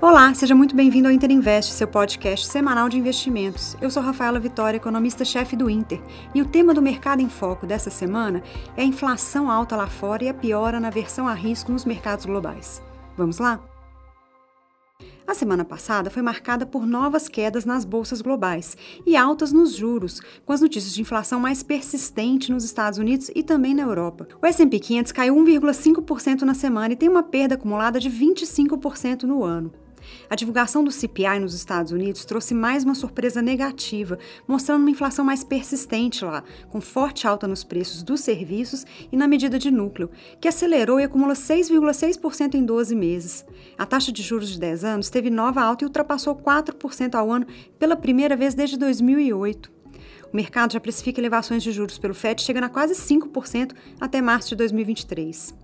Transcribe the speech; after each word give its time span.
Olá, 0.00 0.32
seja 0.32 0.54
muito 0.54 0.76
bem-vindo 0.76 1.08
ao 1.08 1.12
Inter 1.12 1.32
Invest, 1.32 1.72
seu 1.72 1.88
podcast 1.88 2.46
semanal 2.46 2.88
de 2.88 2.96
investimentos. 2.96 3.76
Eu 3.80 3.90
sou 3.90 4.00
Rafaela 4.00 4.38
Vitória, 4.38 4.76
economista-chefe 4.76 5.56
do 5.56 5.68
Inter, 5.68 6.00
e 6.32 6.40
o 6.40 6.46
tema 6.46 6.72
do 6.72 6.80
Mercado 6.80 7.20
em 7.20 7.28
Foco 7.28 7.66
dessa 7.66 7.90
semana 7.90 8.40
é 8.76 8.82
a 8.82 8.84
inflação 8.84 9.50
alta 9.50 9.74
lá 9.74 9.88
fora 9.88 10.22
e 10.22 10.28
a 10.28 10.34
piora 10.34 10.78
na 10.78 10.88
versão 10.88 11.26
a 11.26 11.34
risco 11.34 11.72
nos 11.72 11.84
mercados 11.84 12.26
globais. 12.26 12.80
Vamos 13.16 13.38
lá? 13.38 13.60
A 15.26 15.34
semana 15.34 15.64
passada 15.64 16.10
foi 16.10 16.22
marcada 16.22 16.64
por 16.64 16.86
novas 16.86 17.28
quedas 17.28 17.64
nas 17.64 17.84
bolsas 17.84 18.22
globais 18.22 18.76
e 19.04 19.16
altas 19.16 19.52
nos 19.52 19.74
juros, 19.74 20.20
com 20.46 20.52
as 20.52 20.60
notícias 20.60 20.94
de 20.94 21.00
inflação 21.00 21.40
mais 21.40 21.64
persistente 21.64 22.52
nos 22.52 22.62
Estados 22.62 23.00
Unidos 23.00 23.32
e 23.34 23.42
também 23.42 23.74
na 23.74 23.82
Europa. 23.82 24.28
O 24.40 24.46
S&P 24.46 24.78
500 24.78 25.10
caiu 25.10 25.34
1,5% 25.34 26.42
na 26.42 26.54
semana 26.54 26.94
e 26.94 26.96
tem 26.96 27.08
uma 27.08 27.24
perda 27.24 27.56
acumulada 27.56 27.98
de 27.98 28.08
25% 28.08 29.24
no 29.24 29.42
ano. 29.42 29.72
A 30.28 30.34
divulgação 30.34 30.84
do 30.84 30.90
CPI 30.90 31.38
nos 31.40 31.54
Estados 31.54 31.92
Unidos 31.92 32.24
trouxe 32.24 32.54
mais 32.54 32.84
uma 32.84 32.94
surpresa 32.94 33.40
negativa, 33.40 34.18
mostrando 34.46 34.82
uma 34.82 34.90
inflação 34.90 35.24
mais 35.24 35.42
persistente 35.42 36.24
lá, 36.24 36.42
com 36.68 36.80
forte 36.80 37.26
alta 37.26 37.48
nos 37.48 37.64
preços 37.64 38.02
dos 38.02 38.20
serviços 38.20 38.84
e 39.10 39.16
na 39.16 39.26
medida 39.26 39.58
de 39.58 39.70
núcleo, 39.70 40.10
que 40.40 40.48
acelerou 40.48 41.00
e 41.00 41.04
acumula 41.04 41.34
6,6% 41.34 42.54
em 42.54 42.64
12 42.64 42.94
meses. 42.94 43.44
A 43.76 43.86
taxa 43.86 44.12
de 44.12 44.22
juros 44.22 44.50
de 44.50 44.60
10 44.60 44.84
anos 44.84 45.10
teve 45.10 45.30
nova 45.30 45.62
alta 45.62 45.84
e 45.84 45.86
ultrapassou 45.86 46.36
4% 46.36 47.14
ao 47.14 47.30
ano 47.30 47.46
pela 47.78 47.96
primeira 47.96 48.36
vez 48.36 48.54
desde 48.54 48.76
2008. 48.76 49.77
O 50.32 50.36
mercado 50.36 50.72
já 50.72 50.80
precifica 50.80 51.20
elevações 51.20 51.62
de 51.62 51.72
juros 51.72 51.98
pelo 51.98 52.14
FED 52.14 52.42
chegando 52.42 52.64
a 52.64 52.68
quase 52.68 52.94
5% 52.94 53.74
até 53.98 54.20
março 54.20 54.50
de 54.50 54.56
2023. 54.56 55.54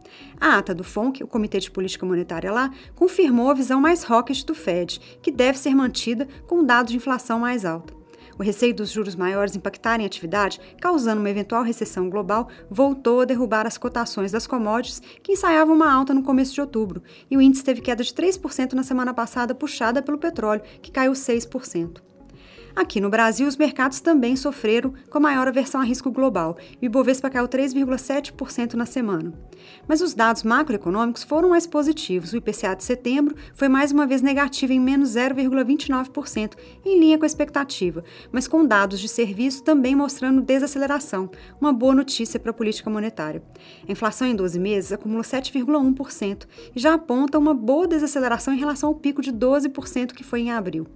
A 0.40 0.58
ata 0.58 0.74
do 0.74 0.82
FONC, 0.82 1.22
o 1.22 1.26
Comitê 1.26 1.58
de 1.58 1.70
Política 1.70 2.06
Monetária 2.06 2.50
lá, 2.50 2.70
confirmou 2.94 3.50
a 3.50 3.54
visão 3.54 3.80
mais 3.80 4.08
hawkish 4.08 4.42
do 4.42 4.54
FED, 4.54 5.18
que 5.20 5.30
deve 5.30 5.58
ser 5.58 5.74
mantida 5.74 6.26
com 6.46 6.64
dados 6.64 6.92
de 6.92 6.96
inflação 6.96 7.40
mais 7.40 7.64
alta. 7.64 7.92
O 8.38 8.42
receio 8.42 8.74
dos 8.74 8.90
juros 8.90 9.14
maiores 9.14 9.54
impactarem 9.54 10.04
a 10.04 10.08
atividade, 10.08 10.60
causando 10.80 11.20
uma 11.20 11.30
eventual 11.30 11.62
recessão 11.62 12.10
global, 12.10 12.48
voltou 12.68 13.20
a 13.20 13.24
derrubar 13.24 13.66
as 13.66 13.78
cotações 13.78 14.32
das 14.32 14.46
commodities, 14.46 15.00
que 15.22 15.32
ensaiavam 15.32 15.76
uma 15.76 15.92
alta 15.92 16.12
no 16.12 16.22
começo 16.22 16.54
de 16.54 16.60
outubro, 16.60 17.02
e 17.30 17.36
o 17.36 17.40
índice 17.40 17.62
teve 17.62 17.80
queda 17.80 18.02
de 18.02 18.12
3% 18.12 18.72
na 18.72 18.82
semana 18.82 19.14
passada, 19.14 19.54
puxada 19.54 20.02
pelo 20.02 20.18
petróleo, 20.18 20.62
que 20.82 20.90
caiu 20.90 21.12
6%. 21.12 22.13
Aqui 22.76 23.00
no 23.00 23.08
Brasil, 23.08 23.46
os 23.46 23.56
mercados 23.56 24.00
também 24.00 24.34
sofreram 24.34 24.92
com 25.08 25.18
a 25.18 25.20
maior 25.20 25.46
aversão 25.46 25.80
a 25.80 25.84
risco 25.84 26.10
global 26.10 26.56
e 26.82 26.86
o 26.86 26.88
Ibovespa 26.88 27.30
caiu 27.30 27.46
3,7% 27.46 28.74
na 28.74 28.84
semana. 28.84 29.32
Mas 29.86 30.00
os 30.00 30.12
dados 30.12 30.42
macroeconômicos 30.42 31.22
foram 31.22 31.50
mais 31.50 31.68
positivos. 31.68 32.32
O 32.32 32.36
IPCA 32.36 32.74
de 32.74 32.82
setembro 32.82 33.36
foi 33.54 33.68
mais 33.68 33.92
uma 33.92 34.08
vez 34.08 34.22
negativo 34.22 34.72
em 34.72 34.80
menos 34.80 35.10
0,29%, 35.10 36.54
em 36.84 36.98
linha 36.98 37.16
com 37.16 37.24
a 37.24 37.26
expectativa, 37.26 38.02
mas 38.32 38.48
com 38.48 38.66
dados 38.66 38.98
de 38.98 39.06
serviço 39.08 39.62
também 39.62 39.94
mostrando 39.94 40.42
desaceleração, 40.42 41.30
uma 41.60 41.72
boa 41.72 41.94
notícia 41.94 42.40
para 42.40 42.50
a 42.50 42.54
política 42.54 42.90
monetária. 42.90 43.40
A 43.88 43.92
inflação 43.92 44.26
em 44.26 44.34
12 44.34 44.58
meses 44.58 44.90
acumula 44.90 45.22
7,1% 45.22 46.48
e 46.74 46.80
já 46.80 46.94
aponta 46.94 47.38
uma 47.38 47.54
boa 47.54 47.86
desaceleração 47.86 48.52
em 48.52 48.58
relação 48.58 48.88
ao 48.88 48.96
pico 48.96 49.22
de 49.22 49.32
12% 49.32 50.12
que 50.12 50.24
foi 50.24 50.40
em 50.40 50.50
abril. 50.50 50.88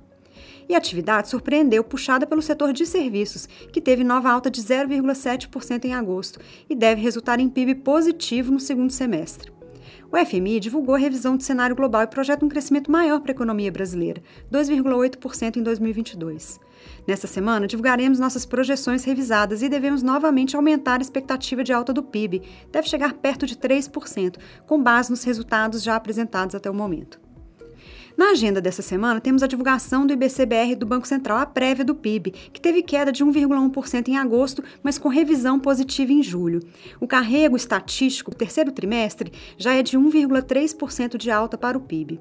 E 0.68 0.74
a 0.74 0.78
atividade 0.78 1.28
surpreendeu, 1.28 1.82
puxada 1.82 2.26
pelo 2.26 2.42
setor 2.42 2.72
de 2.72 2.84
serviços, 2.84 3.48
que 3.72 3.80
teve 3.80 4.04
nova 4.04 4.30
alta 4.30 4.50
de 4.50 4.60
0,7% 4.62 5.84
em 5.84 5.94
agosto 5.94 6.38
e 6.68 6.74
deve 6.74 7.00
resultar 7.00 7.40
em 7.40 7.48
PIB 7.48 7.76
positivo 7.76 8.52
no 8.52 8.60
segundo 8.60 8.92
semestre. 8.92 9.50
O 10.10 10.16
FMI 10.16 10.58
divulgou 10.58 10.94
a 10.94 10.98
revisão 10.98 11.36
do 11.36 11.42
cenário 11.42 11.76
global 11.76 12.02
e 12.02 12.06
projeta 12.06 12.44
um 12.44 12.48
crescimento 12.48 12.90
maior 12.90 13.20
para 13.20 13.30
a 13.30 13.34
economia 13.34 13.70
brasileira, 13.70 14.22
2,8% 14.50 15.56
em 15.56 15.62
2022. 15.62 16.58
Nesta 17.06 17.26
semana, 17.26 17.66
divulgaremos 17.66 18.18
nossas 18.18 18.46
projeções 18.46 19.04
revisadas 19.04 19.60
e 19.60 19.68
devemos 19.68 20.02
novamente 20.02 20.56
aumentar 20.56 20.98
a 20.98 21.02
expectativa 21.02 21.62
de 21.62 21.74
alta 21.74 21.92
do 21.92 22.02
PIB, 22.02 22.42
deve 22.72 22.88
chegar 22.88 23.14
perto 23.14 23.46
de 23.46 23.56
3%, 23.56 24.36
com 24.66 24.82
base 24.82 25.10
nos 25.10 25.24
resultados 25.24 25.82
já 25.82 25.96
apresentados 25.96 26.54
até 26.54 26.70
o 26.70 26.74
momento. 26.74 27.27
Na 28.18 28.32
agenda 28.32 28.60
dessa 28.60 28.82
semana, 28.82 29.20
temos 29.20 29.44
a 29.44 29.46
divulgação 29.46 30.04
do 30.04 30.12
IBCBR 30.12 30.74
do 30.74 30.84
Banco 30.84 31.06
Central, 31.06 31.38
a 31.38 31.46
prévia 31.46 31.84
do 31.84 31.94
PIB, 31.94 32.32
que 32.32 32.60
teve 32.60 32.82
queda 32.82 33.12
de 33.12 33.24
1,1% 33.24 34.08
em 34.08 34.18
agosto, 34.18 34.60
mas 34.82 34.98
com 34.98 35.08
revisão 35.08 35.60
positiva 35.60 36.12
em 36.12 36.20
julho. 36.20 36.58
O 36.98 37.06
carrego 37.06 37.56
estatístico 37.56 38.32
do 38.32 38.36
terceiro 38.36 38.72
trimestre 38.72 39.32
já 39.56 39.72
é 39.72 39.84
de 39.84 39.96
1,3% 39.96 41.16
de 41.16 41.30
alta 41.30 41.56
para 41.56 41.78
o 41.78 41.80
PIB. 41.80 42.20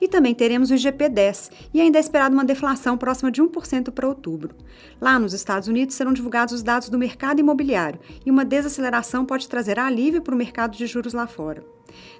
E 0.00 0.08
também 0.08 0.34
teremos 0.34 0.70
o 0.70 0.74
IGP-10, 0.74 1.50
e 1.72 1.80
ainda 1.80 1.98
é 1.98 2.00
esperada 2.00 2.34
uma 2.34 2.44
deflação 2.44 2.96
próxima 2.96 3.30
de 3.30 3.42
1% 3.42 3.90
para 3.90 4.08
outubro. 4.08 4.54
Lá 5.00 5.18
nos 5.18 5.32
Estados 5.32 5.68
Unidos 5.68 5.94
serão 5.94 6.12
divulgados 6.12 6.54
os 6.54 6.62
dados 6.62 6.88
do 6.88 6.98
mercado 6.98 7.40
imobiliário, 7.40 8.00
e 8.24 8.30
uma 8.30 8.44
desaceleração 8.44 9.24
pode 9.24 9.48
trazer 9.48 9.78
alívio 9.78 10.22
para 10.22 10.34
o 10.34 10.38
mercado 10.38 10.76
de 10.76 10.86
juros 10.86 11.12
lá 11.12 11.26
fora. 11.26 11.64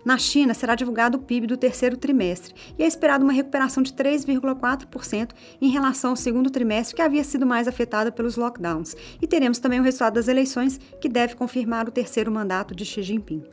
Na 0.05 0.19
China, 0.19 0.55
será 0.55 0.75
divulgado 0.75 1.19
o 1.19 1.21
PIB 1.21 1.47
do 1.47 1.57
terceiro 1.57 1.97
trimestre 1.97 2.55
e 2.79 2.83
é 2.83 2.87
esperada 2.87 3.25
uma 3.25 3.33
recuperação 3.33 3.83
de 3.83 3.93
3,4% 3.93 5.31
em 5.61 5.71
relação 5.71 6.11
ao 6.11 6.17
segundo 6.17 6.51
trimestre, 6.51 6.97
que 6.97 7.03
havia 7.03 7.25
sido 7.25 7.47
mais 7.47 7.69
afetado 7.69 8.13
pelos 8.13 8.37
lockdowns. 8.37 8.95
E 9.21 9.27
teremos 9.27 9.59
também 9.59 9.81
o 9.81 9.83
resultado 9.83 10.15
das 10.15 10.29
eleições, 10.29 10.79
que 11.01 11.09
deve 11.09 11.37
confirmar 11.37 11.89
o 11.89 11.93
terceiro 11.93 12.31
mandato 12.31 12.75
de 12.75 12.85
Xi 12.85 13.03
Jinping. 13.03 13.45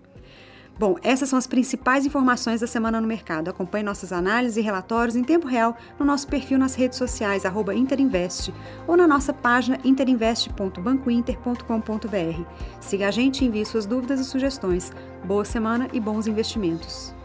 Bom, 0.79 0.95
essas 1.03 1.27
são 1.27 1.37
as 1.37 1.45
principais 1.45 2.05
informações 2.05 2.61
da 2.61 2.67
semana 2.67 3.01
no 3.01 3.07
mercado. 3.07 3.49
Acompanhe 3.49 3.83
nossas 3.83 4.13
análises 4.13 4.55
e 4.55 4.61
relatórios 4.61 5.17
em 5.17 5.25
tempo 5.25 5.45
real 5.45 5.75
no 5.99 6.05
nosso 6.05 6.25
perfil 6.25 6.57
nas 6.57 6.73
redes 6.73 6.97
sociais, 6.97 7.43
Interinvest, 7.75 8.53
ou 8.87 8.95
na 8.95 9.05
nossa 9.05 9.33
página 9.33 9.77
interinvest.bancointer.com.br. 9.83 12.43
Siga 12.79 13.09
a 13.09 13.11
gente 13.11 13.43
e 13.43 13.47
envie 13.47 13.65
suas 13.65 13.85
dúvidas 13.85 14.21
e 14.21 14.23
sugestões. 14.23 14.93
Boa 15.25 15.43
semana 15.43 15.89
e 15.91 15.99
bons 15.99 16.27
investimentos. 16.27 17.18